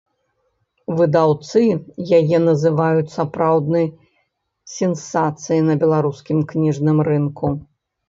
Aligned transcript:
Выдаўцы 0.99 1.61
яе 2.21 2.37
называюць 2.47 3.13
сапраўднай 3.19 3.87
сенсацыяй 4.77 5.61
на 5.71 5.81
беларускім 5.87 6.37
кніжным 6.53 6.97
рынку. 7.13 7.47